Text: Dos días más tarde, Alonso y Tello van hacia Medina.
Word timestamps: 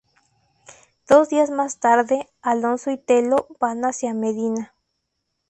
Dos 1.07 1.29
días 1.29 1.51
más 1.51 1.77
tarde, 1.79 2.27
Alonso 2.41 2.89
y 2.89 2.97
Tello 2.97 3.45
van 3.59 3.83
hacia 3.85 4.15
Medina. 4.15 4.73